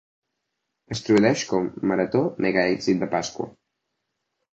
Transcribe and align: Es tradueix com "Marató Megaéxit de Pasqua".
Es 0.95 1.03
tradueix 1.09 1.43
com 1.51 1.67
"Marató 1.91 2.21
Megaéxit 2.45 3.05
de 3.05 3.11
Pasqua". 3.13 3.47